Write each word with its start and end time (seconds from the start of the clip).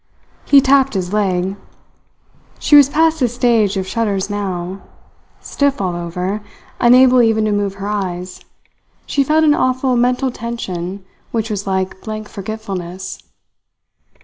He 0.45 0.61
tapped 0.61 0.95
his 0.95 1.13
leg. 1.13 1.55
She 2.57 2.75
was 2.75 2.89
past 2.89 3.19
the 3.19 3.27
stage 3.27 3.77
of 3.77 3.85
shudders 3.85 4.31
now. 4.31 4.81
Stiff 5.41 5.79
all 5.79 5.95
over, 5.95 6.41
unable 6.79 7.21
even 7.21 7.45
to 7.45 7.51
move 7.51 7.75
her 7.75 7.87
eyes, 7.87 8.41
she 9.05 9.23
felt 9.23 9.43
an 9.43 9.53
awful 9.53 9.95
mental 9.95 10.31
tension 10.31 11.05
which 11.29 11.51
was 11.51 11.67
like 11.67 12.01
blank 12.01 12.27
forgetfulness. 12.29 13.19